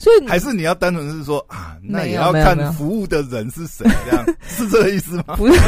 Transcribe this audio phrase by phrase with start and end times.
[0.00, 5.36] 所以还是你要单纯是说啊，那也要看服务的人是谁，这样 是这个意思吗？
[5.36, 5.60] 不是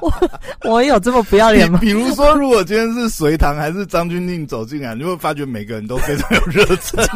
[0.00, 0.12] 我
[0.64, 1.78] 我有这么不要脸吗？
[1.78, 6.98] 比比如说，如果今天是隋唐还是张君令走进来，你会发觉每个人都非常有热忱。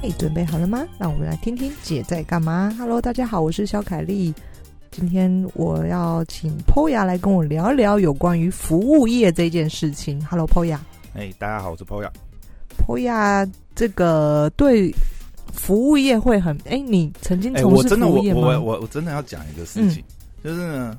[0.00, 0.82] 嘿，准备好了吗？
[0.98, 2.74] 让我们来听听姐在干嘛。
[2.78, 4.34] Hello，大家好，我是小凯丽。
[4.94, 10.24] 今天我要请 Poya 来跟我聊一聊有关于服务业这件事情。
[10.24, 10.78] Hello，Poya。
[11.14, 12.08] 哎，大家好，我是 Poya。
[12.78, 14.94] Poya，这个对
[15.52, 18.40] 服务业会很哎，你曾经哎，从事我真的，我服务业吗？
[18.40, 20.00] 我我我真的要讲一个事情，
[20.44, 20.96] 就是呢，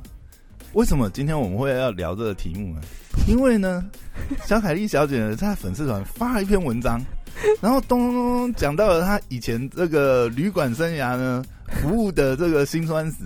[0.74, 2.82] 为什么今天我们会要聊这个题目呢？
[3.30, 3.82] 因为呢，
[4.44, 7.02] 小凯丽小姐呢，在粉丝团发了一篇文章，
[7.64, 11.46] 然后咚咚咚咚讲到了她以前这个旅馆生涯呢，
[11.82, 13.24] 服务的这个辛酸史，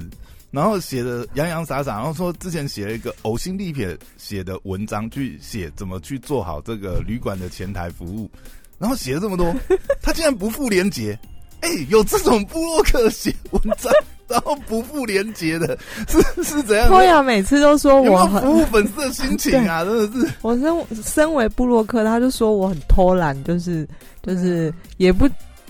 [0.51, 8.29] 然后写的洋洋洒洒，然后说之前写了一个呕心沥血写的文章，去写怎么去做好这个旅馆的前台服务，
[8.77, 9.53] 然后写了这么多，
[10.01, 11.17] 他竟然不附连结。
[11.61, 13.91] 哎、有这种布洛克写文章，
[14.29, 15.77] 然后不附连结的，
[16.07, 19.83] 是是怎样？Poya 每次都说我很，服务粉丝的心情啊？
[19.85, 23.85] 真的是，我身身为布洛克，他就说我很偷懒，就是
[24.23, 25.29] 就是也不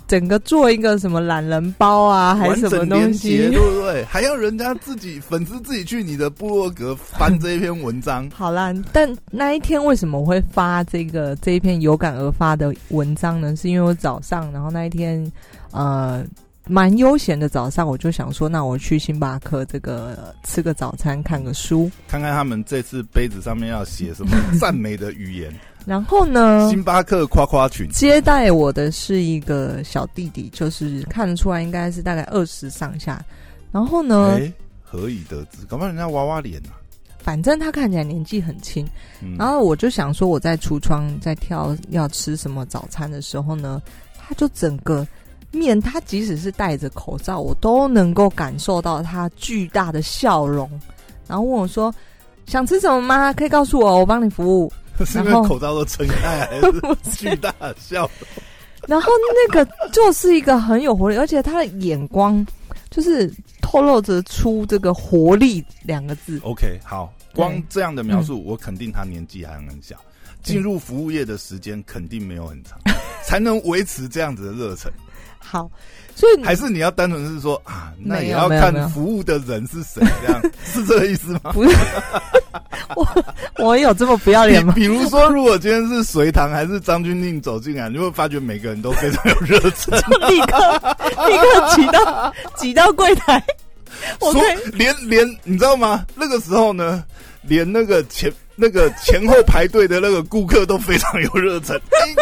[0.09, 3.37] 整个做一个什么懒人包啊，还是什么东西，。
[3.37, 4.03] 对不对？
[4.05, 13.55] 还要人家自己粉丝自己去你的部落格翻这一篇文章， 好啦，但那一天为什么我会发这个这一篇有感而发的文章呢？
[13.55, 15.31] 是因为我早上，然后那一天
[15.71, 16.25] 呃
[16.67, 21.89] 蛮悠闲的早上，我就想说，那我去星巴克这个、呃吃个早餐，看个书。
[22.07, 25.53] 看看他们这次杯子上面要写什么赞美的语言。
[25.85, 33.23] 然后呢，星巴克夸夸群，接待我的是一个小弟弟，就是看得出来应该是大概二十上下。
[33.71, 35.65] 然后呢，哎，何以得知？
[35.67, 36.77] 搞不好人家娃娃脸啊。
[37.19, 38.87] 反正他看起来年纪很轻。
[39.21, 43.81] 嗯然后我就想说，我在橱窗在挑要吃什么早餐的时候呢，
[44.17, 45.05] 他就整个
[45.51, 50.69] 面，他即使是戴着口罩，我都能够感受到他巨大的笑容。
[51.27, 51.93] 然后问我说
[52.47, 53.33] ：“想吃什么吗？
[53.33, 54.71] 可以告诉我，我帮你服务。
[55.05, 56.81] 是因为口罩都撑开来，还是
[57.17, 58.09] 巨大笑？”
[58.87, 59.11] 然后
[59.51, 62.45] 那个就是一个很有活力，而且他的眼光
[62.89, 66.39] 就是透露着出这个活力两个字。
[66.43, 69.95] OK，好，光这样的描述，我肯定他年纪还很小，
[70.41, 72.79] 进入服务业的时间肯定没有很长，
[73.23, 74.91] 才能维持这样子的热忱。
[75.39, 75.69] 好，
[76.15, 81.39] 所以还是你要单纯是说啊，那也要看服务的人是谁，这 样是这个意思吗？
[81.53, 81.75] 不是
[82.95, 83.07] 我，
[83.57, 84.73] 我有这么不要脸吗？
[84.75, 89.97] 比比如说，如果今天是隋唐还是张钧甯走进来，你会发觉每个人都非常有热忱，
[90.29, 90.95] 立刻
[91.27, 93.43] 立刻挤到挤到柜台，
[94.19, 94.41] 我说
[94.73, 96.05] 连连你知道吗？
[96.15, 97.03] 那个时候呢，
[97.41, 101.75] 连那个前那个前后排队的那个顾客都非常有热忱。
[101.77, 102.13] 哎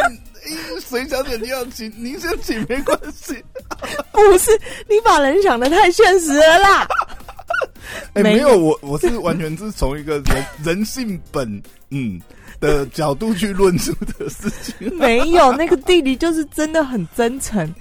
[0.87, 3.43] 哎，隋小姐，你要请，您先请没关系。
[4.11, 4.51] 不是
[4.89, 6.87] 你把人想的太现实了啦。
[8.15, 12.19] 没有，我我是完全是从一个人人性本嗯
[12.59, 14.91] 的角度去论述的事情。
[14.97, 17.73] 没有，那个弟弟就是真的很真诚，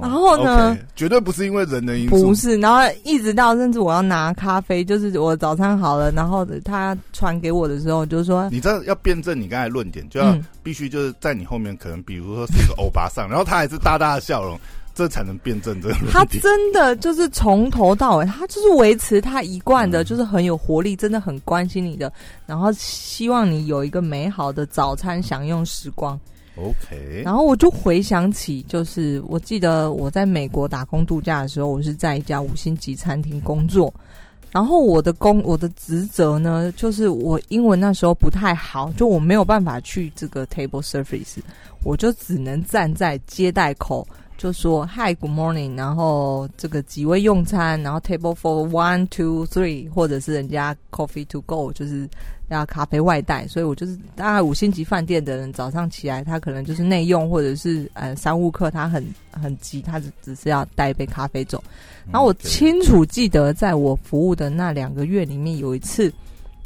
[0.00, 0.76] 然后呢？
[0.96, 10.44] 绝对不是因为人的因素，不是，然后一直到甚至我要拿咖啡，就是我早餐好了，然后他传给我的时候，就说你知道要辩证你刚才论点，就要嗯。
[10.62, 14.58] 必须就是在你后面，可能比如说是一个欧巴桑，然后他还是大大的笑容，
[14.94, 16.24] 这才能辩证这个他。
[16.24, 20.04] 真的就是从头到尾，他就是维持他一贯的，嗯。
[20.06, 22.10] 就是很有活力，真的很关心你的，
[22.46, 26.18] 然后希望你有一个美好的早餐享用时光。
[26.56, 33.92] OK，然后我就回想起，就是我记得我在美国打工度假的时候，我是在一家五星级餐厅工作。
[34.52, 41.38] 然后我的工我的职责呢，就是我英文那时候不太好，就我没有办法去这个 table service，
[41.82, 52.08] 我就只能站在接待口，就说 Hi Good morning，然后这个几位用餐，然后 table for one two three，或者是人家 coffee to go，就是
[52.48, 61.62] 要咖啡外带，所以我就是大概五星级饭店的人，早上起来他可能就是内用，或者是呃商务客，他很很急，他只只是要带一杯咖啡走。
[62.10, 66.12] 然后我清楚记得，在我服务的那两个月里面，有一次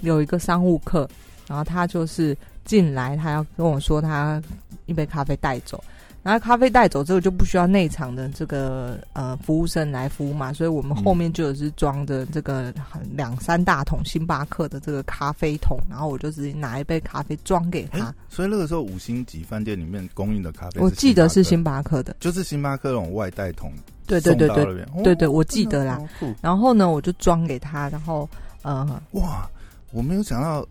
[0.00, 1.08] 有一个商务客，
[1.46, 4.42] 然后他就是进来，他要跟我说他
[4.86, 5.82] 一杯咖啡带走。
[6.28, 18.14] 然后咖啡带走之后就不需要内场的这个呃服务生来服务嘛，所以我们后面就有是装的这个很两三大桶星巴克的这个咖啡桶，然后我就直接拿一杯咖啡装给他哎。
[18.28, 23.72] 所以那个时候五星级饭店里面供应的咖啡，我记得是星星巴克的，就是星巴克那种外带桶，
[24.06, 24.64] 对对对对
[25.02, 25.98] 对对，哦我记得啦。
[26.42, 28.28] 然后呢，我就装给他，然后
[28.60, 29.48] 呃，哇！
[29.92, 30.66] 我没有想到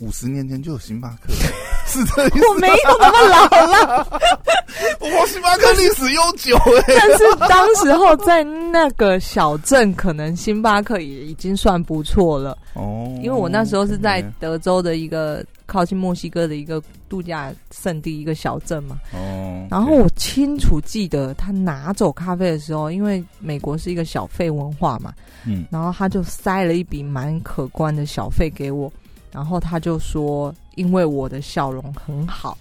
[0.00, 1.32] 五十年前就有星巴克，
[1.86, 2.48] 是这意思？
[2.48, 4.20] 我没有那么老了，
[5.00, 6.84] 我，星巴克历史悠久哎。
[6.98, 13.06] 但是当时候在那个小镇，可能星巴克也已经算不错了哦。
[13.22, 18.98] 因为我那时候是在德州的一个靠近墨西哥的一个度假胜地一个小镇嘛。
[19.12, 19.66] 哦。
[19.70, 25.12] 然后我清楚记得他拿走咖啡的时候，因为美国是一个小费文化嘛。
[25.46, 25.66] 嗯。
[25.70, 28.90] 然后他就塞了一笔蛮可观的小费给我。
[29.32, 32.56] 然后他就说：“因为我的笑容很好，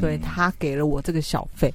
[0.00, 1.72] 所以他给了我这个小费。”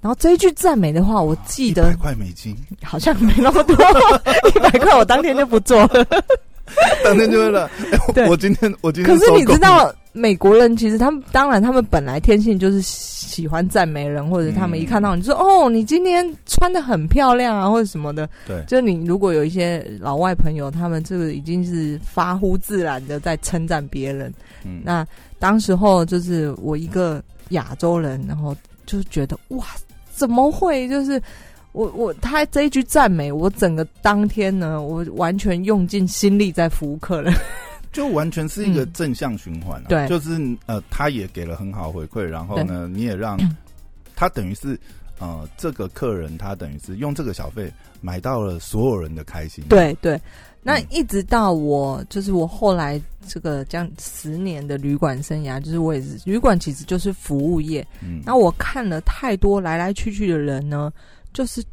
[0.00, 3.74] 然后这一句赞美的话，我记得一百块美金，好像没那么多，
[4.54, 6.06] 一百块我当天就不做了。
[7.02, 7.70] 当天就会了。
[8.28, 18.28] 我今天我今天可是你知道，美国人其实他们当然他们本来天性就是喜欢赞美人，或者他们一看到你说哦，你今天穿的很漂亮啊，或者什么的。
[18.46, 24.32] 对，就你如果有一些老外朋友，他们这个已经是发乎自然的在称赞别人。
[24.64, 25.04] 嗯，那
[25.40, 28.56] 当时候就是我一个亚洲人，然后
[28.86, 29.64] 就觉得哇，
[30.12, 31.20] 怎么会就是。
[31.72, 37.34] 我我他这一句赞美，我整个当天呢，我完全用尽心力在服务客人，
[37.94, 39.82] 就完全是一个正向循环。
[39.84, 40.32] 对，就是
[40.66, 43.38] 呃，他也给了很好回馈，然后呢，你也让
[44.14, 44.78] 他等于是
[45.18, 49.64] 呃，这个客人他等于是用这个小费买到了所有人的开心。
[49.68, 50.20] 对对，
[50.60, 57.86] 那一直到我就是我后来这个将十年的旅馆生涯，就是我也是旅馆其实就是服务业。
[58.02, 60.92] 嗯，那我看了太多来来去去的人呢。
[61.32, 61.64] 就是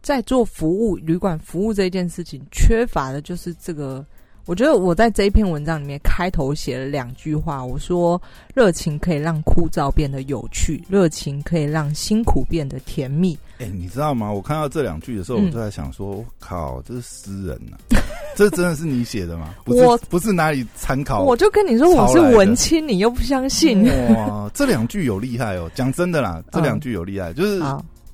[0.00, 4.04] 在做服务旅馆服务这件事情，缺乏的就是这个。
[4.46, 8.20] 我觉得我在这一篇文章里面开头写了两句话，我说
[8.54, 13.36] 热情可以让枯燥变得有趣，热情可以让辛苦变得甜蜜。
[13.58, 14.32] 哎，你知道吗？
[14.32, 17.98] 我看到这两句的时候，我就在想说：我靠，这是诗人呐！
[18.36, 19.54] 这真的是你写的吗？
[19.64, 23.84] 我不是哪里参考，我就跟你说我是文青，你又不相信。
[24.14, 25.68] 哇， 这两句有厉害哦！
[25.74, 27.60] 讲真的啦，这两句有厉害，就是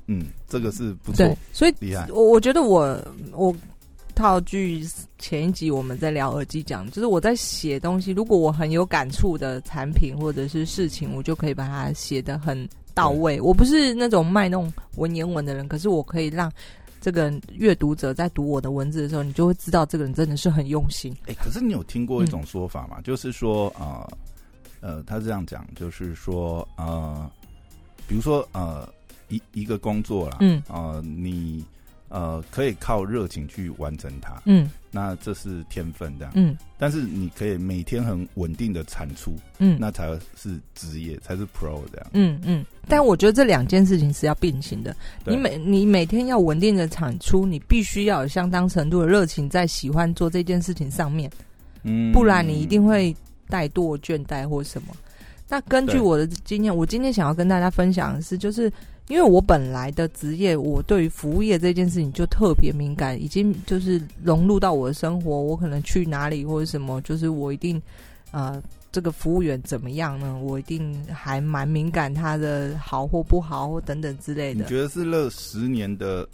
[0.06, 0.26] 嗯。
[0.52, 2.06] 这个是不错，所以厉害。
[2.10, 2.94] 我我觉得我
[3.32, 3.56] 我
[4.14, 4.86] 套句
[5.18, 13.40] 前一集我们在聊耳机讲，就是我在写东西，如果我很有感触的产品或者是事情，我就可以把它写的很到位。
[13.40, 16.50] 我不是那种卖弄文言文的人，可是我可以让
[17.00, 21.14] 这个阅读者在读我的文字的时候，你就会知道这个人真的是很用心。
[21.26, 23.00] 哎，可是你有听过一种说法吗？
[23.02, 24.06] 就是说啊，
[24.80, 27.30] 呃，他这样讲，就是说呃，
[28.06, 28.88] 比如说呃。
[29.28, 31.64] 一一个工作啦，嗯，呃，你
[32.12, 40.06] 呃可以靠热情去完成它，嗯，那这是天分这样，嗯，但是你可以每天很稳定的产出，嗯，那才
[40.36, 42.62] 是职业，才是 pro 这样，嗯嗯。
[42.86, 44.94] 但我觉得这两件事情是要并行的，
[45.24, 51.30] 你每你每天要稳定的产出，你必须要有相当程度的热情在喜欢做这件事情上面，
[51.82, 53.16] 嗯，不然你一定会
[53.48, 54.88] 怠惰、倦怠或什么。
[55.48, 58.70] 那根据我的经验，我今天想要跟大家分享的是，就是。
[59.12, 65.38] 因为我本来的职业，我对于服务业这件事情就特别敏感，已经就是融入到我的生活。
[65.38, 67.80] 我可能去哪里或者什么，就是我一定，
[68.30, 70.40] 呃，这个服务员怎么样呢？
[70.42, 74.62] 我一定还蛮敏感他的好或不好或等等之类的。
[74.62, 76.26] 你觉得是那十年的？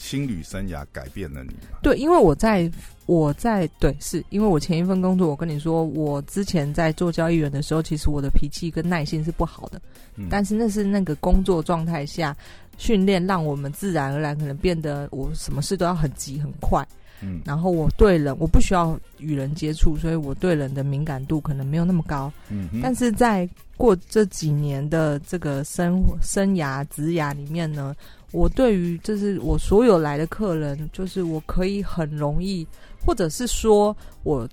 [0.00, 1.78] 新旅生涯改变了你吗？
[1.82, 2.68] 对，因为我在
[3.04, 9.80] 我在对，是因为我前一份工作，我跟你说，我之前在做交易员的时候，其实我的脾气跟耐性是不好的。
[10.16, 12.34] 嗯，但是那是那个工作状态下
[12.78, 16.84] 训练，让我们自然而然可能变得我什么事都要很急很快。
[17.20, 22.32] 嗯，然后我对人我不需要与人接触，所以我对人的敏感度可能没有那么高。
[22.48, 27.94] 嗯，但是在过这几年的这个生生涯职涯里面呢。
[28.32, 32.66] 我对于就是我所有来的客人，就是我可以很容易，
[33.04, 34.48] 或者是说我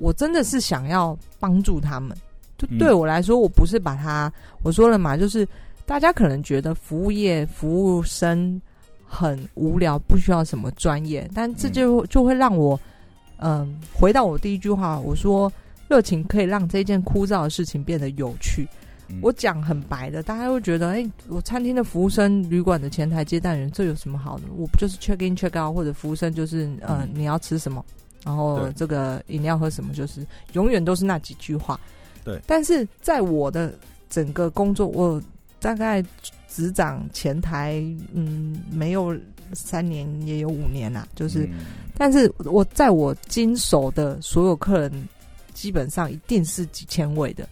[0.00, 2.16] 我真的是想要帮助他们。
[2.56, 4.32] 就对我来说，我不是把他
[4.62, 5.46] 我说了嘛，就是
[5.86, 8.60] 大家可能觉得服务业服务生
[9.06, 12.78] 很无聊，不需要什么专业，但这就就会让我
[13.36, 15.52] 嗯回到我第一句话，我说
[15.86, 18.66] 热情可以让这件枯燥的事情变得有趣。
[19.22, 24.44] 我讲很白的，大家会觉得，哎，我餐厅的服务生、旅馆的前台接待员，这有什么好的？
[24.56, 27.84] 我不就是 check in check out，或者服务生就是，呃，你要吃什么，
[28.24, 31.78] 然后这个饮料喝什么，就是永远都是那几句话。
[32.24, 32.38] 对。
[32.46, 33.72] 但是在我的
[34.10, 35.20] 整个工作，我
[35.58, 36.04] 大概
[36.48, 39.16] 执掌前台，嗯，没有
[39.54, 41.08] 三年，也有五年啦。
[41.14, 41.48] 就是，
[41.96, 45.08] 但是我在我经手的所有客人，
[45.54, 47.48] 基本上一定是几千位的。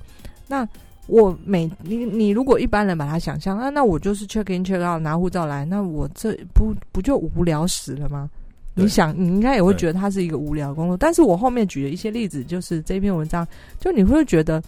[0.47, 0.69] 那
[1.07, 8.29] 我每你你如果一般人把它想象啊，那我就是 check in check out 拿护照来，那我这不不就无聊死了吗？
[8.75, 10.97] 你想，你应该也会觉得它是一个无聊工作。
[10.97, 13.47] 但是我后面举的一些例子，就是这篇文章，
[13.81, 14.63] 就你会觉得。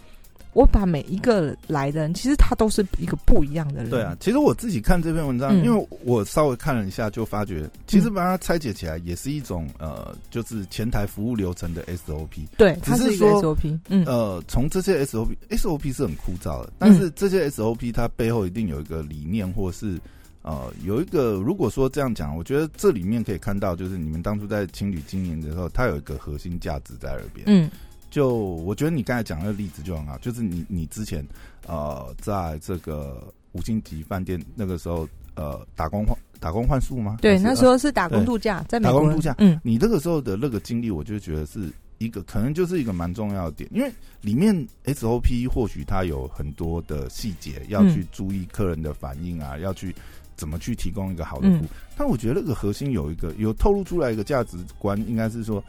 [0.53, 3.89] 我把每一个来的人，其实他都是一个不一样的人。
[3.89, 12.47] 对啊，其实我自己看这篇文章，因为我稍微看了一下，就发觉其实把它拆解起来也是一种呃，就是前台服务流程的 SOP。
[12.57, 13.77] 对，只是说 SOP。
[13.89, 19.99] 嗯，呃，从这些 SOP，SOP 是很枯燥的，但是这些 SOP 它背后一定有一个理念，或是
[20.41, 27.45] 呃有一个，如果说这样讲，我觉得这里面可以看到，就是你们当初在情侣经营的时候，它有一个核心价值在那边。
[27.45, 27.69] 嗯。
[28.09, 31.25] 就我觉得你刚才讲那个例子就很好，就是你你之前
[31.67, 37.17] 呃在这个五星级饭店那个时候呃打工换打工换宿吗？
[37.21, 39.35] 对，那时候是打工度假，在打工度假。
[39.37, 49.93] 嗯，你那个时候的那个经历，我就觉得是一个可能就是一个蛮重要的点，因为里面 SOP 或许它有很多的细节要去注意客人的反应啊，要去
[50.35, 51.67] 怎么去提供一个好的服务。
[51.95, 55.63] 但我觉得那个核心有一个有透露出来一个价值观，应该是说。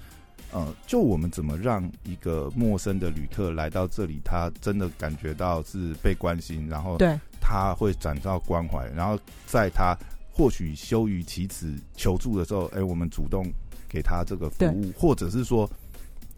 [0.52, 7.19] 呃，就我们怎么让一个陌生的旅客来到这里，他真的感觉到是被关心，然后对。
[7.40, 9.97] 他会感到关怀，然后在他
[10.30, 13.45] 或许羞于启齿求助的时候，哎，我们主动
[13.88, 15.69] 给他这个服务，或者是说，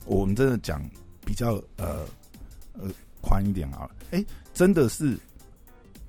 [0.06, 0.82] 我们真的讲
[1.26, 2.06] 比较呃
[2.74, 2.88] 呃
[3.20, 5.18] 宽一点啊，哎，真的是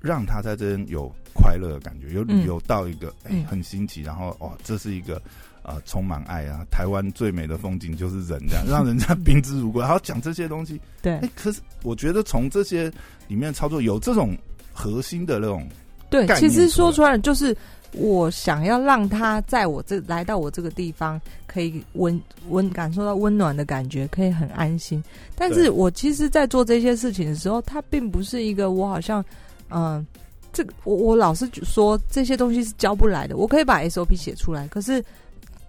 [0.00, 5.20] 让他在这边有快乐的感觉，有旅游到一个哎很新奇，然后哦，这是一个。
[5.64, 6.60] 啊，充满爱啊！
[6.70, 9.80] 台湾最美的风景就是人，这样让人家宾之如归。
[9.82, 11.14] 然后讲这些东西，对。
[11.14, 12.92] 哎，可是我觉得从这些
[13.28, 14.36] 里面操作有这种
[14.74, 15.66] 核心的那种，
[16.10, 16.26] 对。
[16.36, 17.56] 其实说出来就是
[17.92, 25.02] 我想要让他在我这来到我这个地方，可以温温感受到温暖的感觉，可以很安心。
[25.34, 29.24] 但是我其实，在做这些事情的时候，它并不是一个我好像
[29.70, 30.06] 嗯，
[30.52, 33.38] 这个我我老是说这些东西是教不来的。
[33.38, 35.02] 我可以把 SOP 写出来，可是。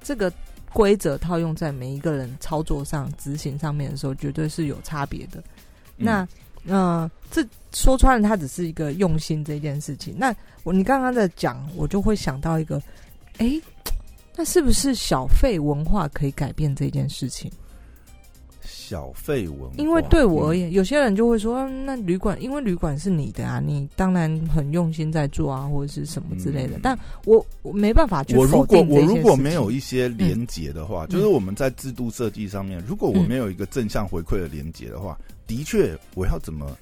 [0.05, 0.31] 这个
[0.71, 5.43] 规则套用在每一个人操作上、执行上面的时候，绝对是有差别的。
[5.97, 6.27] 那，
[6.65, 7.43] 嗯，这
[7.73, 10.13] 说穿了，它只是一个用心这件事情。
[10.15, 10.33] 那
[10.63, 12.79] 我你刚刚在讲，我就会想到一个，
[13.39, 13.59] 哎，
[14.35, 17.51] 那是不是小费文化可以改变这件事情？
[18.87, 26.77] 小费文，因为对我而言，有些人就会说，那旅馆因为旅馆是你的啊，你当然很用心在做啊，或者是什么之类的。
[26.83, 36.77] 但我我没办法去我如果我如果没有一些连结的话，就是我们在制度设计上面，如果我没有一个正向回馈的连结的话，的确我要怎么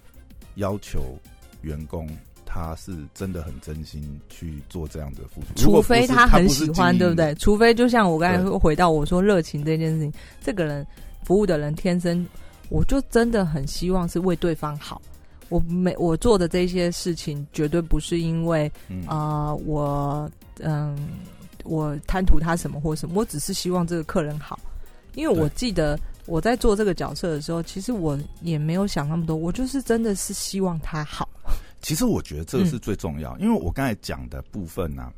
[0.56, 1.18] 要求
[1.62, 2.06] 员工
[2.46, 5.72] 他是真的很真心去做这样的付出？
[5.72, 7.34] 除非他很喜欢，对不对？
[7.36, 10.12] 除非就像我刚才回到我说热情这件事情，
[10.44, 10.86] 这个人。
[11.26, 12.26] 服务的人天生，
[12.70, 15.02] 我就真的很希望是为对方好。
[15.50, 18.72] 我没我做的这些事情，绝对不是因为
[19.06, 20.98] 啊，我嗯，
[21.64, 24.60] 我贪图他什么或什么，我只是希望这个客人好。
[25.14, 31.30] 因为我记得我在做这个角色的时候，其实我也没有想那么多，我就是真的是希望他好。
[31.82, 35.12] 其实我觉得这个是最重要，因为我刚才讲的部分呢，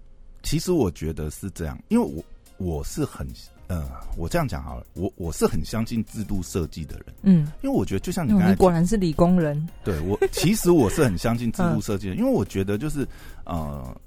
[0.43, 2.23] 其实我觉得是这样，因为我
[2.57, 3.25] 我是很。
[3.67, 13.07] 呃，我这样讲好了，我我是很相信制度设计的人，嗯，因为我觉得就像你刚才，果然是理工人，对我其实我是很相信制 度设计的，因为我觉得就是
[13.43, 13.99] 呃，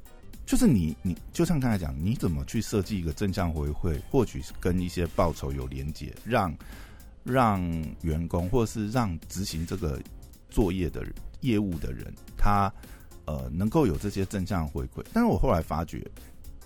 [0.47, 6.55] 就是你你就像刚才讲，你怎么去设计一个正向回馈，或许是跟一些报酬有连接，让
[7.25, 7.61] 让
[8.03, 10.01] 员工或者是让执行这个
[10.49, 11.05] 作业的
[11.41, 12.73] 业务的人，他
[13.25, 16.09] 呃能够有这些正向回馈，但是我后来发觉。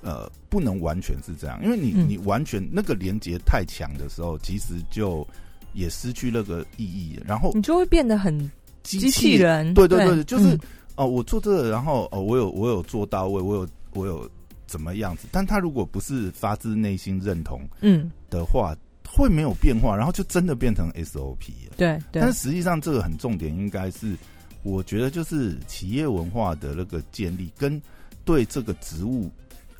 [0.02, 5.26] 呃，不能完全是这样，因为你你完全那个连接太强的时候，其实就
[5.74, 8.36] 也失去那个意义，然后你就会变得很
[8.82, 9.72] 机器人。
[9.74, 10.58] 对对对，就是
[10.96, 14.28] 哦，我做这个，然后哦，我有我有做到位，我有我有
[14.66, 15.28] 怎么样子？
[15.30, 18.76] 但他如果不是发自内心认同，嗯的话，
[19.08, 21.74] 会没有变化，然后就真的变成 SOP 了。
[21.76, 24.16] 对，但实际上这个很重点，应该是
[24.64, 27.80] 我觉得就是企业文化的那个建立跟
[28.24, 29.30] 对这个职务。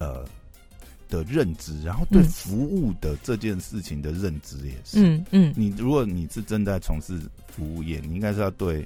[0.02, 0.24] 呃
[1.08, 4.98] 的认知，然后对服务的这件事情的认知也是。
[4.98, 8.80] 嗯嗯，你如果你是正在从事服务业，你应该是要对，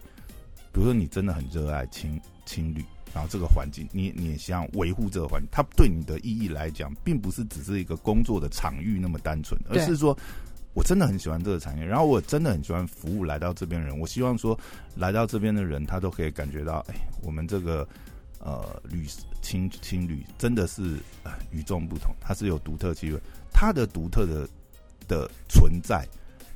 [0.73, 10.19] 比如说你真的很热爱青青旅，然后这个环境，你你也想维护这个环境，它对你的意义来讲，并不是只是一个工作的场域那么单纯，而是说
[10.75, 14.59] 我真的很喜欢这个产业，然后我真的很喜欢服务来到这边人，我希望说
[14.97, 17.87] 来到这边的人，他都可以感觉到，哎，我们这个。
[18.47, 19.05] 呃，旅
[19.43, 20.99] 青青旅真的是
[21.51, 23.19] 与众不同，它是有独特气味。
[23.53, 24.49] 它的独特的
[25.09, 26.07] 的存在，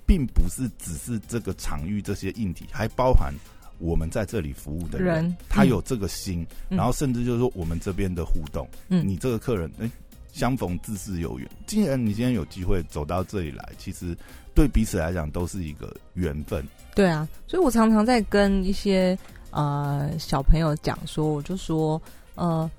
[0.06, 3.35] 并不是只是这个场域这些硬体，还包含
[3.80, 9.90] 我们在这里服务的人，他有这个心，然后甚至就是说我们这边的互动，嗯，你这个客人，哎，
[10.32, 11.50] 相逢自是有缘。
[11.66, 14.16] 既然你今天有机会走到这里来，其实
[14.54, 16.64] 对彼此来讲都是一个缘分。
[16.94, 19.18] 对啊，所以我常常在跟一些
[19.50, 22.00] 呃小朋友讲说，我就说，
[22.35, 22.71] 呃，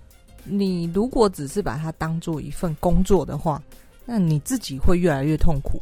[0.43, 3.61] 你如果只是把它当做一份工作的话，
[4.05, 5.81] 那你自己会越来越痛苦。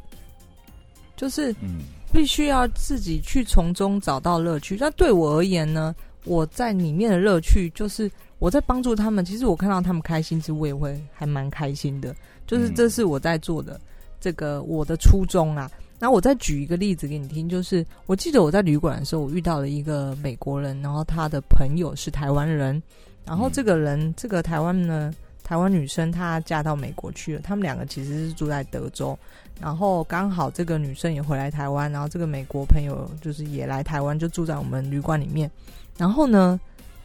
[1.15, 1.79] 就是嗯
[2.13, 4.77] 必须要自己去从中找到乐趣。
[4.79, 5.93] 那对我而言呢，
[6.23, 9.23] 我在里面的乐趣就是我在帮助他们。
[9.23, 12.15] 其实我看到他们开心，其实我也会还蛮开心的。
[12.47, 13.79] 就是嗯这是我在做的
[14.19, 15.69] 这个我的初衷啊。
[15.99, 22.81] 那我再举一个例子给你听，就是我记得我在旅馆的时候，我遇到了一个美国人，然后他的朋友是台湾人，
[23.25, 25.13] 然后这个人这个台湾呢，
[25.43, 29.17] 台湾女生她嫁到美国去了，他们两个其实是住在德州，
[29.59, 35.51] 然后刚好这个女生也回来台湾，然后这个美国朋友就是也来台湾，就住在我们旅馆里面。
[35.97, 36.57] 然后呢，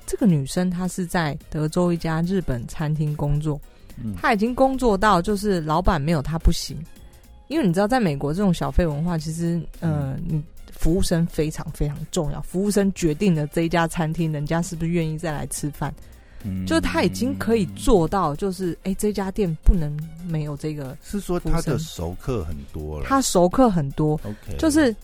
[0.07, 3.61] 这个女生她是在德州一家日本餐厅工作，
[3.97, 4.15] 嗯。
[4.17, 6.77] 她已经工作到就是老板没有她不行，
[7.49, 15.93] 因为你知道，在美国这种小费文化，其实呃，你服务生非常非常重要，服务生决定了这一家餐厅人家是不是愿意再来吃饭。
[16.47, 19.91] 嗯就是他已经可以做到，就是哎、这家店不能
[20.29, 23.07] 没有这个，是说他的熟客很多了。
[23.07, 24.95] 他熟客很多，OK，就是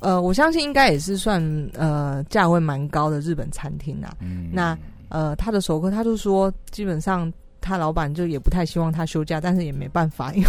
[0.00, 1.40] 呃，我相信应该也是算
[1.74, 4.16] 呃价位蛮高的日本餐厅啊。
[4.20, 4.76] 嗯那
[5.08, 10.48] 呃，他的熟客他就说，基本上他老板就也不太希望他休假，但是也没办法，因为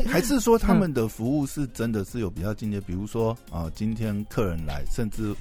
[0.00, 5.34] 还是说他们的服务是真的是有比较敬业，比如说啊、呃今天客人来，甚至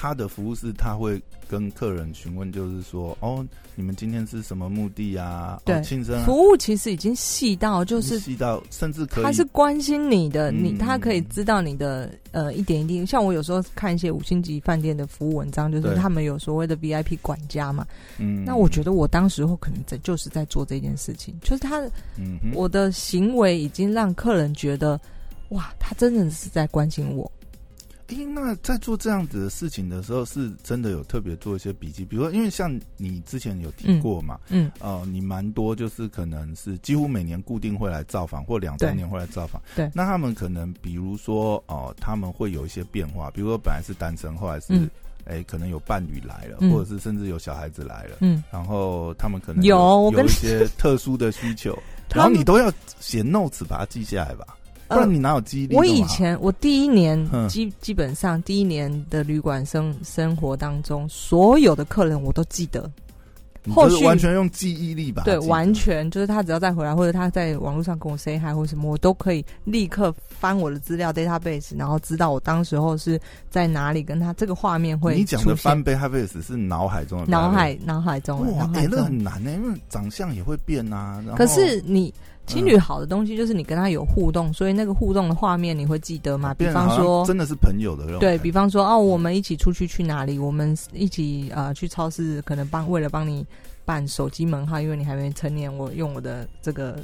[0.00, 5.60] 他的服务是他会跟客人询问，就是说哦，你们今天是什么目的啊？
[5.64, 13.04] 对哦、庆生啊服务其实已经细到就是细到甚至可以，他是关心你的，你嗯他可以知道你的呃一点一滴。
[13.04, 17.84] 像我有时候看一些五星级饭店的服务文章，就是他们有所谓的 VIP 管家嘛。
[18.18, 21.82] 嗯那我觉得我当时候可能在就是在做这件事情，就是他
[22.54, 25.00] 我的行为已经让客人觉得，
[25.48, 27.28] 哇，他真的是在关心我。
[28.08, 39.60] 诶，那在做这样子的事情的时候，是真的有特别做一些笔记，比如说，因为像你之前有提过嘛，嗯，哦、你蛮多就是可能是几乎每年固定会来造访，或两三年会来造访。
[39.76, 39.90] 对。
[39.94, 44.90] 那他们可能比如说哦、他们会有一些变化，比如说本来是单身，后来是嗯。
[45.30, 46.72] 哎、可能有伴侣来了，嗯。
[46.72, 49.76] 或者是甚至有小孩子来了，嗯，然后他们可能有
[50.10, 51.78] 有有一些特殊的需求，
[52.14, 54.56] 然后你都要写 notes 把它记下来吧，
[54.88, 55.84] 不然你哪有记忆力呃我？
[55.84, 62.90] 以前我第一年嗯基基本上第一年的旅馆生生活当中，所有的客人我都记得。
[63.74, 73.20] 后续就是完全用记忆力吧对，完全就是他只要再回来，或者他在网络上跟我 say hi 或什么，我都可以立刻翻我的资料 database，然后知道我当时候是
[73.50, 79.04] 在哪里，跟他这个画面会你讲的翻杯 h a v e 是脑海中的脑海脑海中的哇，哎、那。
[79.04, 81.22] 很难呢、因为长相也会变啊。
[81.36, 82.14] 可是你
[82.48, 86.52] 情侣嗯好的东西就是你跟他有互动，所以那个互动的画面你会记得嘛？
[86.54, 90.38] 比方说，真的是朋友的那种对比方说，哦，我们一起出去去哪里？
[90.38, 93.46] 我们一起呃去超市，可能帮为了帮你
[93.84, 96.98] 办手机门号，因为你还没成年，我用我的这个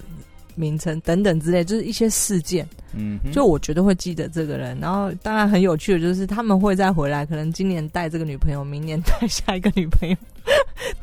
[0.55, 2.67] 名称等等之类，就是一些事件。
[2.97, 10.17] 嗯，就我觉得会记得这个人，然后当然很有趣的就是他们会再回来，可能今年带这个女朋友，明年带下一个女朋友，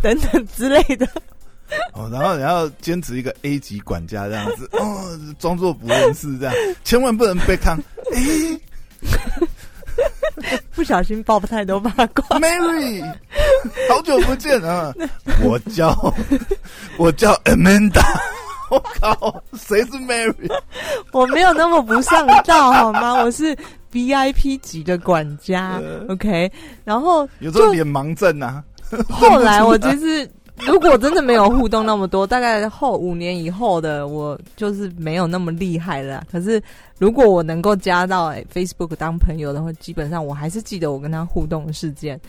[0.01, 1.07] 等等之类的。
[1.93, 6.53] 哦，然后你要坚持一个 A 级管家这样子，哦，装作不认识这样，
[6.83, 7.77] 千万不能被看。
[8.13, 8.59] 哎、
[10.73, 13.01] 不小心爆太多八卦， m a r y
[13.89, 14.93] 好久不见啊！
[15.43, 15.95] 我叫
[16.97, 18.01] 我叫 Amanda，
[18.69, 20.51] 我靠，谁是 Mary？
[21.11, 23.13] 我没有那么不上道好吗？
[23.23, 23.55] 我是
[23.91, 26.51] VIP 级的管家呃，OK。
[26.83, 28.63] 然后有时候脸盲症啊。
[29.09, 30.29] 后来我其实
[30.67, 36.25] 如果真的没有互动那么多，大概后五年以后的我就是没有那么厉害了。
[36.31, 36.61] 可是
[36.99, 42.19] 如果我能够加到、Facebook 当朋友的话，基本上我还是记得我跟他互动的事件。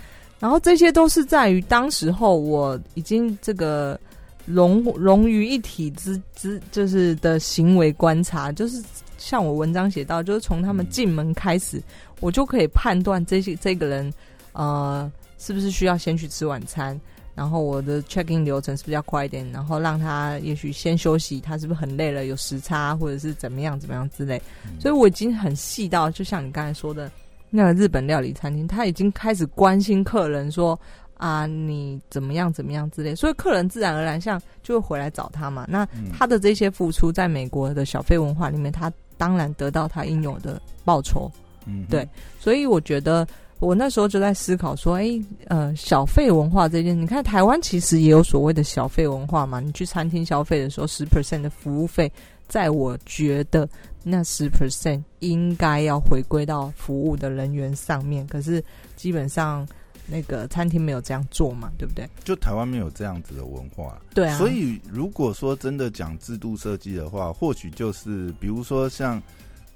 [0.40, 3.98] 然后这些都是在于当时候我已经这个
[4.44, 8.82] 融融于一体之之，就是的行为观察，就是
[9.18, 11.80] 像我文章写到，就是从他们进门开始，
[12.18, 14.12] 我就可以判断这些这个人
[14.52, 17.00] 呃是不是需要先去吃晚餐。
[17.34, 19.50] 然后我的 checking 流程是不是要快一点？
[19.52, 24.40] 然后让他也许先休息，他是不是很累了，有时差或者是怎么样怎么样之类。
[24.78, 27.10] 所以我已经很细到，就像你刚才说的，
[27.48, 30.78] 那个日本料理餐厅，他已经开始关心客人说
[31.16, 33.14] 啊，你怎么样怎么样之类。
[33.14, 35.64] 所以客人自然而然像就会回来找他嘛。
[35.68, 41.30] 那嗯他的这些付出，在美国的小费文化里面，他当然得到他应有的报酬。
[41.64, 42.08] 嗯对
[42.40, 43.24] 所以我觉得
[43.62, 45.08] 我那时候就在思考说，哎，
[45.46, 49.60] 呃，小费文化这件，你看台湾其实也有所谓的小费文化嘛。
[49.60, 52.10] 你去餐厅消费的时候，十 percent 的服务费，
[52.48, 53.68] 在我觉得
[54.02, 58.26] 那十 percent 应该要回归到服务的人员上面。
[58.26, 58.60] 可是
[58.96, 59.64] 基本上
[60.08, 62.04] 那个餐厅没有这样做嘛，对不对？
[62.24, 64.36] 就台湾没有这样子的文化，对啊。
[64.38, 69.22] 所以如果说真的讲制度设计的话，或许就是比如说像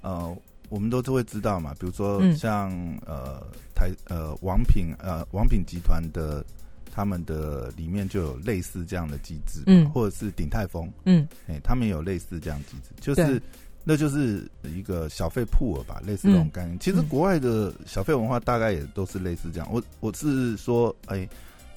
[0.01, 0.35] 呃。
[0.69, 2.71] 我们都是会知道嘛，比如说像
[3.05, 3.41] 呃
[3.73, 6.43] 台呃王品呃王品集团的
[6.91, 13.41] 他们的里面就有类似这样的机制，嗯，或者是鼎泰丰，嗯，哎，他们有类似这样机制，就是
[13.83, 16.77] 那就是一个小费铺尔吧，类似这种概念。
[16.79, 19.69] 其实国外的小费文化大概也都是类似这样。
[19.71, 21.27] 我我是说，哎，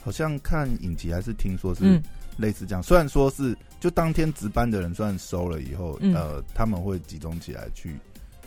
[0.02, 2.00] 好像看影集还是听说是
[2.36, 2.82] 类似这样。
[2.82, 7.94] 虽然说是就当天值班的人算收了以后，呃，他们会集中起来去。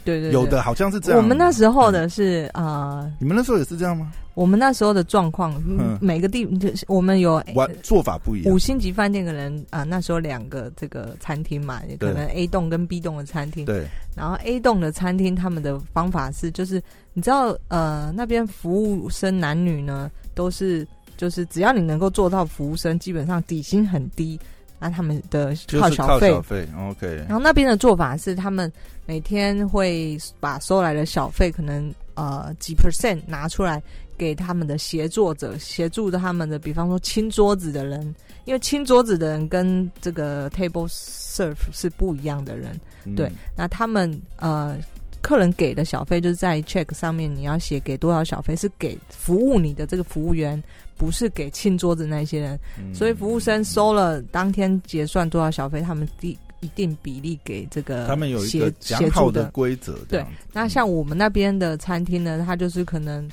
[0.03, 1.21] 对对，有的好像是这样。
[1.21, 4.11] 我们那时候的是啊，你们那时候也是这样吗？
[4.35, 5.61] 我们那时候的状况，
[6.01, 6.47] 每个地
[6.87, 7.41] 我们有
[7.83, 8.51] 做法不一样。
[8.51, 13.65] 五星级饭店的人啊，那时候两个这个餐厅嘛，可能 A 栋跟 B 栋的餐厅。
[13.65, 13.85] 对。
[14.15, 16.81] 然后 A 栋的餐厅，他们的方法是，就是
[17.13, 24.39] 你知道，呃，那边服务生男女呢，都是就是只要你能够做到服务生，基本上底薪很低。
[24.83, 27.07] 那他们的靠小费，OK。
[27.25, 28.69] 然后那边的做法是，他们
[29.05, 33.81] 每天会把收来的小费，可能呃几 percent 拿出来
[34.17, 42.77] 给他们的协作者，协助他们的，比方说清桌子的人，因为清桌子的人跟这个 table serve 是不一样的人，
[43.15, 43.31] 对。
[43.55, 44.77] 那他们呃。
[45.21, 50.61] 客人给的小费就是在 check 上面，你要写给多少小费，是给服务你的这个服务员，
[51.03, 52.57] 不是给清桌子那些人。
[52.93, 59.97] 所以服务生收了当天结算多少小费，他们第一定比例给这个他们有一个讲好的规则。
[60.07, 63.29] 对，那像我们那边的餐厅呢，他就是可能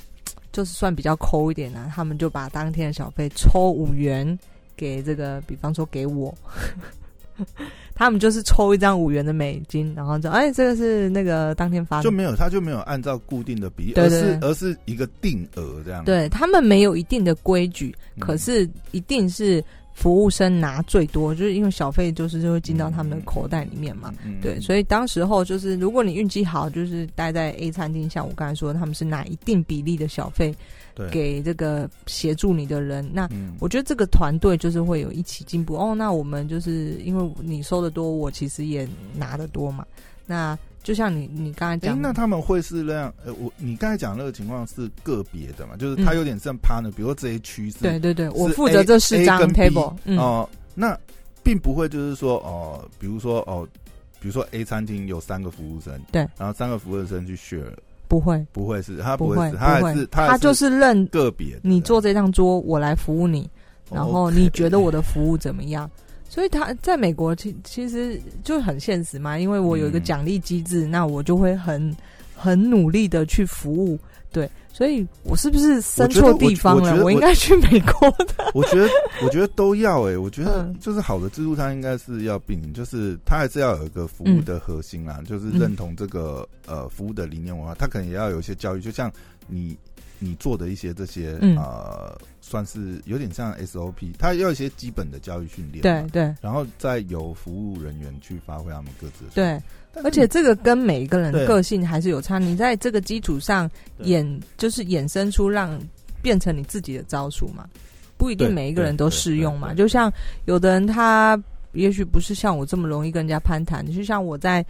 [0.51, 4.37] 就是算比较抠一点呢，他们就把当天的小费抽五元
[4.75, 6.35] 给这个，比方说给我。
[7.93, 16.03] 他们就是抽一张五元的美金，然后就哎，这个是那个当天发的，就没有他就没有按照固定的比例，而是而是一个定额这样。
[16.03, 24.11] 对他们没有一定的规矩，可是一定是服务生拿最多，就是因为小费就是就会进到他们的口袋里面嘛。
[24.41, 30.55] 对，所以当时候就是如果你运气好，就是待在 A 餐厅，像我刚才说，他们是拿一定比例的小费。
[31.11, 35.95] 给这个协助你的人，那我觉得这个团队就是会有一起进步哦。
[35.95, 39.85] 那我们就是因为你收的多，我其实也拿的多嘛。
[40.25, 43.13] 那就像你你刚才讲，那他们会是那样？
[43.25, 45.75] 呃，我你刚才讲那个情况是个别的嘛？
[45.75, 50.47] 就是他有点像 partner，比如说这一区是，对对对，我负责这四张 table 哦。
[50.73, 50.97] 那
[51.43, 53.67] 并不会就是说哦，比如说哦，
[54.19, 57.73] 比如说 A 餐厅有三个服务生，对，然后三个服务生去 share。
[58.11, 61.57] 不会，不会是他不会，他还是他就是认个别。
[61.63, 63.49] 你坐这张桌，我来服务你，
[63.89, 65.89] 然后你觉得我的服务怎么样？
[66.27, 71.95] 所以他在美国其其实就很现实嘛，因为我有一个奖励机制，那我就会很
[72.35, 73.97] 很努力的去服务。
[74.29, 77.03] 对，所以我是不是生错地方了？
[77.03, 78.51] 我应该去美国的。
[78.55, 78.89] 我觉得，
[79.23, 80.17] 我觉得都要哎。
[80.17, 87.75] 我觉得就是好的制度，它应该是要并，就是它还是要有一个服务的核心啊，就是认同这个呃服务的理念文化。
[87.75, 89.11] 它可能也要有一些教育，就像
[89.47, 89.77] 你
[90.23, 95.81] 你做的一些这些呃，算是有点像 SOP，它要一些基本的教育训练。
[95.81, 99.59] 对对，然后再由服务人员去发挥他们各自的对。
[100.03, 103.69] 而且这个跟每一个人个性还是有差，你在这个基础上
[104.03, 105.77] 衍就是衍生出让
[106.21, 107.67] 变成你自己的招数嘛，
[108.15, 109.73] 不一定每一个人都适用嘛。
[109.73, 110.09] 就像
[110.45, 111.37] 有的人他
[111.73, 114.63] 也许不是像我这么容易跟人家攀谈，就像我在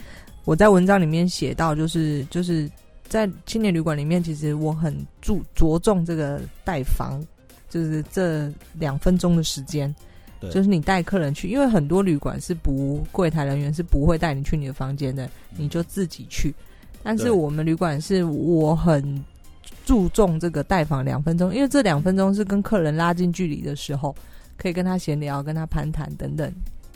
[0.46, 2.68] 我在文章里面写到，就是就是
[3.12, 7.22] 在青年旅馆里面，其实我很注着重这个带房，
[7.70, 9.94] 就是这两分钟的时间。
[10.50, 16.52] 就是你带客人去，因为很多旅馆是不柜台人员是不会带你去你的房间的，你就自己去。
[17.04, 19.24] 但是我们旅馆是我很
[19.86, 24.16] 注重这个带房两分钟，因为这两分钟是跟客人拉近距离的时候，
[24.58, 26.52] 可以跟他闲聊、跟他攀谈等等。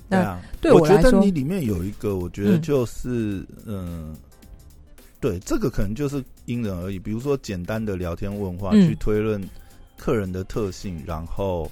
[0.08, 4.16] 那对我来说，你里面有一个，我觉得就是嗯，
[5.20, 7.00] 对，这个可能就是因人而异。
[7.00, 9.42] 比如说简单的聊天问话，去推论
[9.98, 11.72] 客人的特性，然后。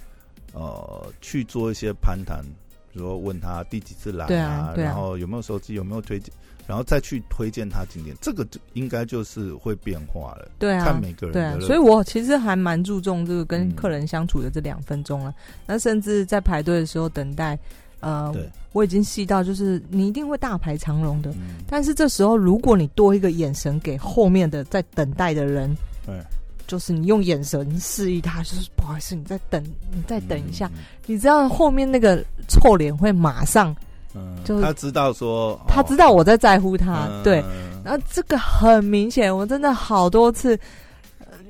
[0.56, 2.46] 呃，去做一些攀谈，
[2.92, 6.32] 比如说问他第几次来啊，然后有没有手机，有没有推荐，
[6.68, 10.52] 然后再去推荐他景点，这个就应该就是会变化了。
[10.60, 11.34] 对啊，看每个人。
[11.34, 15.34] 对啊，所以我其实还蛮注重这个跟客人相处的这两分钟了。
[15.66, 17.58] 那甚至在排队的时候等待，
[18.04, 18.34] 呃，
[18.74, 21.34] 我已经细到就是你一定会大排长龙的，
[21.68, 26.16] 但是这时候如果你多一个眼神给后面的在等待的人，对。
[26.66, 29.62] 就是你用眼神示意他，就是不好意思，你再等，
[29.92, 30.80] 你再等一下，嗯。
[31.06, 33.76] 你知道后面那个臭脸会马上，
[34.16, 37.22] 嗯，就他知道说，他知道我在在乎他，嗯。
[37.22, 37.44] 对，
[37.84, 40.60] 然后这个很明显，我真的好多次，呃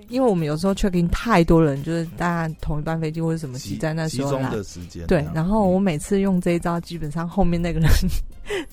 [0.09, 7.89] 因为我们有时候 check in 太多人，就是大家同一班飞机或者什么挤在那其中时候来，的时间，对然后我嗯每次用这一招，基本上后面那个人，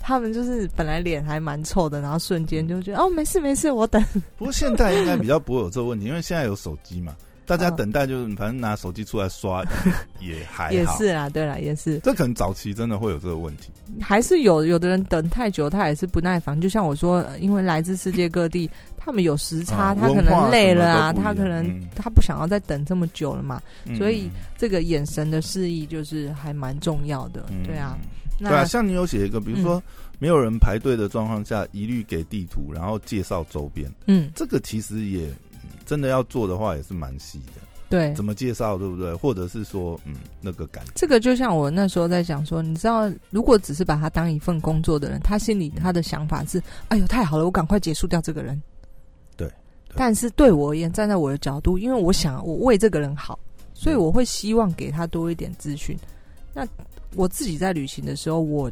[0.00, 4.02] 他们就是本来脸还蛮臭的，然后瞬间就觉得哦没事没事，我等。
[4.36, 7.14] 不过现在应该比较不会有这个问题，因为现在有手机嘛，
[7.50, 9.64] 大家嗯等待就是反正拿手机出来刷
[10.20, 13.70] 也还好，也是啦，对啦，也是，这可能早期真的会有这个问题。
[14.00, 16.60] 还是有有的人等太久，他也是不耐烦。
[16.60, 23.60] 就像我说，呃因为来自世界各地，他们有时差，嗯他可能累了啊，他可能、嗯他不想要再等这么久了嘛。
[23.84, 27.98] 嗯所以这个眼神的示意就是还蛮重要的，嗯对啊。
[28.38, 29.82] 对啊，那像你有写一个，比如说
[30.18, 35.49] 没有人排队的状况下，一律给地图，然后介绍周边，嗯，这个其实也嗯
[35.86, 37.62] 真的要做的话，也是蛮细的。
[37.88, 39.12] 对，怎么介绍，对不对？
[39.16, 48.62] 或者是说，嗯，那个感觉，这个就像我那时候在讲说，你知道，如果只是把他当一份工作的人，他心里他的想法是：哎呦，太好了，我赶快结束掉这个人。
[49.36, 49.48] 对
[49.88, 53.36] 对但是对我而言，站在我的角度，因为我想我为这个人好，
[53.74, 55.98] 所以我会希望给他多一点资讯。
[56.54, 56.64] 那
[57.16, 58.70] 我自己在旅行的时候，我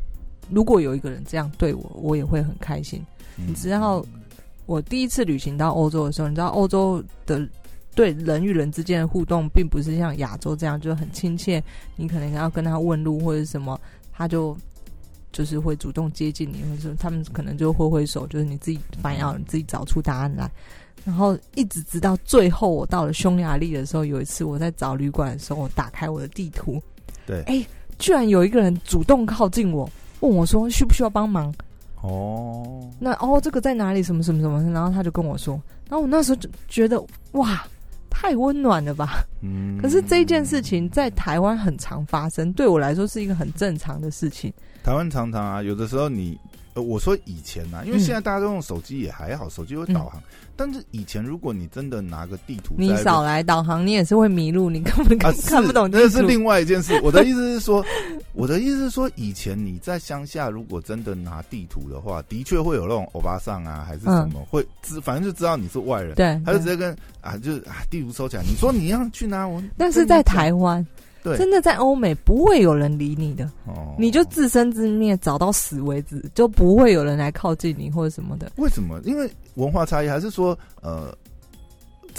[0.49, 3.05] 如果有一个人这样对我，我也会很开心。
[3.37, 4.05] 嗯你知道，
[4.69, 7.49] 我第一次旅行到欧洲的时候，你知道欧洲的
[7.95, 11.61] 对人与人之间的互动，并不是像亚洲这样就很亲切，
[11.97, 13.81] 你可能要跟他问路或者什么，
[14.13, 14.55] 他就
[15.33, 20.51] 就是会主动接近你，或者他们可能就挥挥手，就是你自己反要你自己找出答案来。
[21.03, 26.79] 然后一直直到最后，我到了匈牙利的时候，有一次我在找旅馆的时候，我打开我的地图，
[27.27, 27.67] 对哎，
[27.99, 31.51] 居然有一个人主动靠近我，问我说需不需要帮忙。
[32.03, 34.03] 哦，那哦，这个在哪里？
[34.03, 34.63] 什么什么什么？
[34.73, 37.67] 然后他就跟我说，然后我那时候就觉得哇，
[38.09, 39.25] 太温暖了吧。
[39.43, 44.53] 嗯可是这件事情在台湾很常发生，对我来说是一个很正常的事情。
[44.83, 46.39] 台湾常常啊，有的时候你，
[46.79, 50.23] 呃，我说以前啊，因为嗯现在大家都用手机也还好，手机有导航，
[50.55, 55.91] 但是以前如果你真的拿个地图你少来导航，你也是会迷路，你根本啊看，看不懂。
[55.91, 56.99] 那是另外一件事。
[57.03, 57.85] 我的意思是说，
[58.33, 68.43] 我的意思是说，以前你在乡下，如果真的拿地图的话，的确会有那种欧巴桑啊，还是什么，会知，反正就知道你是外人，对，他就直接跟啊，就是啊，地图收起来。
[68.45, 69.47] 你说你要去哪？
[69.47, 70.87] 我但是在台湾，
[71.23, 78.53] 对真的在欧美不会有人理你的，哦，你就自生自灭，找到死为止，就不会有人来靠近你或者什么的。
[78.57, 79.01] 为什么？
[79.05, 81.13] 因为文化差异，还是说呃，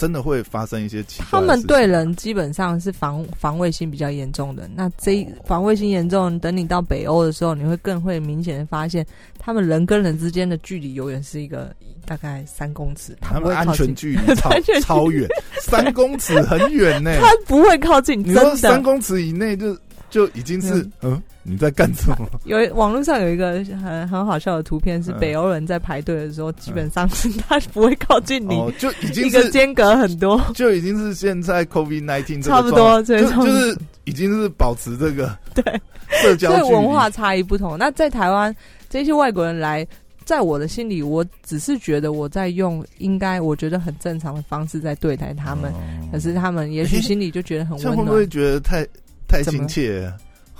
[0.00, 4.66] 真的会发生一些奇怪的他们对人基本上是防防卫心比较严重的。
[4.74, 9.06] 那这防卫心严重，等你到北欧的时候，你会更会明显的发现，
[9.38, 11.70] 他们人跟人之间的距离永远是一个
[12.06, 15.28] 大概三公尺，他们 安全距离超安全距超远，
[15.60, 17.14] 三公尺很远呢。
[17.20, 18.56] 他不会靠近，你说。
[18.56, 19.76] 三公尺以内就
[20.10, 22.28] 就已经是嗯，你在干什么？
[22.44, 25.18] 有网络上有一个很很好笑的图片，是嗯。
[25.20, 35.80] 北欧人在排队的时候，基本上是他不会靠近你，哦，就已经是个间隔很多，就已经是现在 COVID nineteen 差不多，就这种就是已经是保持这个 对。
[36.22, 37.78] 社交所以文化差异不同。
[37.78, 38.52] 那在台湾，
[38.88, 39.86] 这些外国人来，
[40.24, 45.78] 在我的心里，我只是觉得我在用应该我觉得很正常的方式在对待他们，哦。
[46.10, 48.26] 可是他们也许心里就觉得很会不会。
[48.26, 48.84] 觉得太
[49.30, 50.12] 太亲切？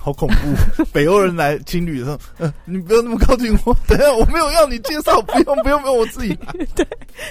[0.02, 0.84] 好恐怖！
[0.94, 3.76] 北欧人来情侣的时候，呃，你不要那么靠近我。
[3.86, 6.86] 等一下，我没有要你介绍， 不用，不用，不用，我自己来。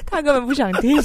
[0.05, 0.95] 他根本不想听。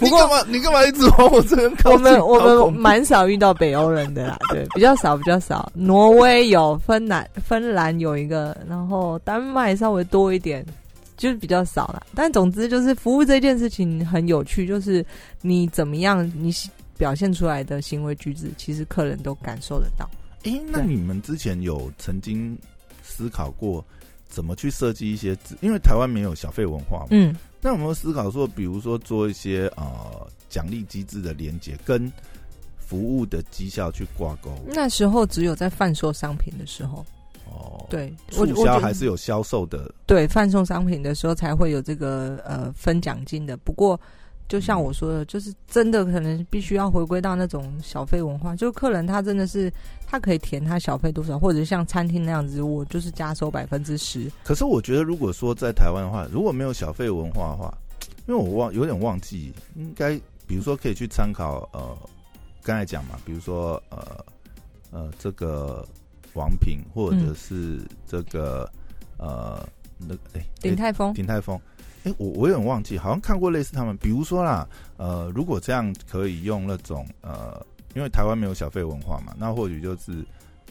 [0.00, 0.44] 不过你干嘛？
[0.48, 2.04] 你干嘛一直往我这边靠近？
[2.18, 5.70] 我们我们蛮少遇到北欧人的啦，对，比较少比较少。
[5.74, 10.66] 挪威有，芬兰芬兰有一个，然后丹麦稍微多一点，
[11.16, 12.04] 就是比较少了。
[12.16, 15.06] 但总之就是服务这件事情很有趣，就是
[15.40, 16.50] 你怎么样，你
[16.98, 20.08] 表现出来的行为举止，其实客人都感受得到。
[20.44, 22.56] 诶，那你们之前有曾经
[23.02, 23.84] 思考过
[24.28, 25.56] 怎么去设计一些制？
[25.60, 32.10] 因为台湾没有小费文化嘛，嗯，那有没有思考说，比如说做一些呃奖励机制的连接，跟
[32.78, 34.50] 服务的绩效去挂钩？
[34.68, 37.04] 那时候只有在贩售商品的时候，
[37.46, 43.56] 哦，，对我促销还是有销售的，对贩售商品的时候才会有这个呃分奖金的。
[43.56, 44.00] 不过，
[44.48, 49.72] 就像我说的，就是真的可能必须要回归到那种小费文化，就客人他真的是
[50.06, 54.30] 他可以填他小费多少，或者像餐厅那样子，我就是加收百分之十。
[54.44, 57.76] 可是我觉得，如果说在台湾的话，如果没有小费文化的话，
[58.26, 61.96] 因为我忘有点忘记，应该比如说可以去参考呃，
[62.62, 64.24] 刚才讲嘛，比如说呃
[64.90, 65.86] 呃这个
[66.34, 68.70] 王品或者是这个、
[69.16, 69.66] 呃
[69.98, 71.58] 那个哎鼎泰丰，鼎泰丰，
[72.06, 74.66] 哎，我我有点忘记，好像看过类似他们，比如说啦，
[74.96, 77.60] 呃，如果这样可以用那种呃，
[77.94, 80.24] 因为台湾没有小费文化嘛，那或许就是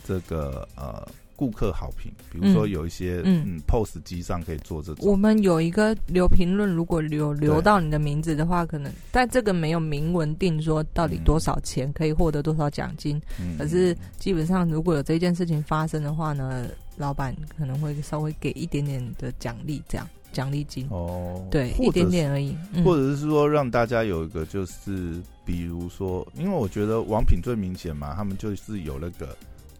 [0.03, 1.05] 这个呃。
[1.37, 5.05] 顾客好评，比如说有一些嗯，POS 机上可以做这种。
[5.05, 13.21] 我们有一个留评论，如果留留到你的名字的话，可能但这个没有明文定说到底多少钱可以获得多少奖金。
[13.57, 22.55] 可是基本上如果有这件事情发生的话呢，老板可能会稍微给一点点的奖励，这样奖励金哦，对，一点点而已。
[22.83, 29.35] 或者是说让大家有一个就是，比如说，因为我觉得王品最明显嘛，他们就是有那个。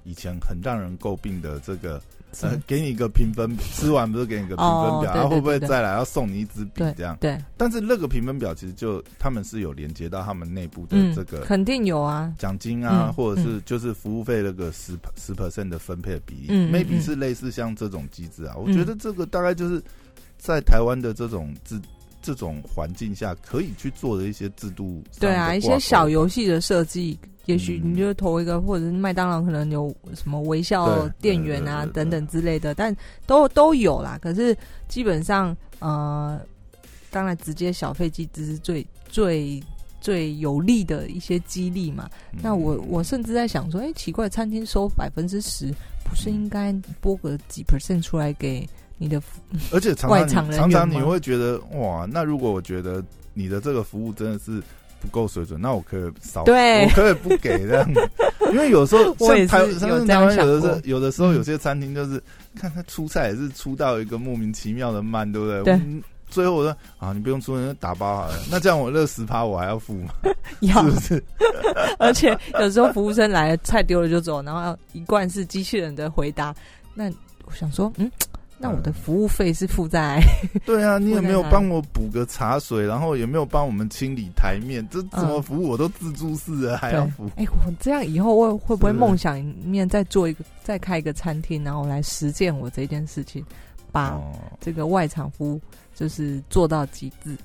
[0.08, 2.00] 以前很让人诟病的这个，
[2.42, 7.18] 呃，给你一个评分，吃完不是给你个评分表，然后会不会再来要送你一支笔这样？
[7.20, 7.36] 对。
[7.58, 18.56] 但是那个评分表其实就他们是有连接到他们内部的这个，肯定有啊，奖金啊，或者是就是服务费那个十十 percent 的分配的比例，maybe 是类似像这种机制啊。
[18.56, 19.82] 我觉得这个大概就是
[20.38, 21.80] 在台湾的这种制。
[22.22, 32.92] 这种环境下可以去做的一些制度，对啊，一些小游戏的设计，也许你就投一个，或者是麦当劳可能有什么微笑店员啊等等之类的，但
[33.28, 34.18] 都都有啦。
[34.20, 36.42] 可是基本上，呃，
[37.12, 39.62] 当然直接小费机制是最最
[40.02, 42.10] 最有利的一些激励嘛。
[42.42, 45.72] 那我我甚至在想说，哎，奇怪，餐厅收百分之十，
[46.04, 48.68] 不是应该拨个几 percent 出来给？
[48.98, 49.22] 你的，
[49.72, 53.04] 而且常常常常你会觉得哇，那如果我觉得
[53.34, 54.62] 你的这个服务真的是
[55.02, 58.10] 不够水准，那我可以少，对，我可以不给这样子。
[58.54, 62.22] 因为有时候像台，像台湾有的时候，有的时候有些餐厅就是
[62.56, 65.64] 看他出菜也是出到一个莫名其妙的慢，对不对？
[65.64, 65.80] 对。
[66.28, 68.34] 最后我说啊，你不用出，打包好了。
[68.50, 70.14] 那这样我那十趴我还要付吗？
[70.62, 71.24] 要，是不是？
[72.00, 76.54] 而且有时候服务生来了，菜丢了就走，然后一贯是机器人的回答。
[76.94, 77.12] 那
[77.46, 78.10] 我想说，嗯。
[78.66, 80.20] 那我的服务费是付在？
[80.66, 82.86] 对啊，你有没有帮我补个茶水？
[82.86, 84.88] 然后有没有帮我们清理台面？
[84.90, 87.30] 这怎么服务我都自助式的，还要付？
[87.36, 93.46] 哎，我这样以后会会不会梦想里面再做一个，再开一个餐厅，然后来实践我这件事情，
[93.92, 94.20] 把
[94.60, 95.62] 这个外场服务
[95.94, 97.38] 就是做到极致？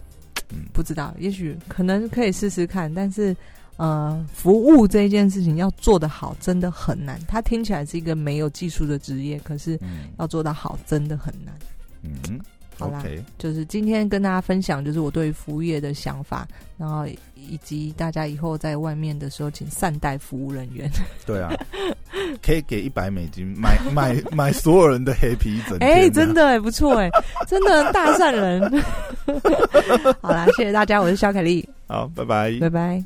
[0.52, 3.37] 嗯，不知道，也许可能可以试试看，但是。
[3.80, 7.18] 呃，服务这一件事情要做得好，真的很难。
[7.26, 9.80] 它听起来是一个没有技术的职业，可是
[10.18, 11.54] 要做得好，真的很难。
[12.02, 12.38] 嗯，
[12.78, 13.02] 好啦，
[13.38, 20.90] 就是今天跟大家分享，就是我对服务业的想法，然后以及大家以后在外面的时候，请善待服务人员。
[21.24, 21.50] 对啊，
[22.42, 25.78] 可以给一百美金买 买买所有人的黑皮整。
[25.78, 27.10] 哎，真的哎，不错哎，
[27.48, 28.60] 真的大善人。
[30.20, 31.66] 好啦，谢谢大家，我是肖凯丽。
[31.88, 33.02] 好，拜拜，拜拜。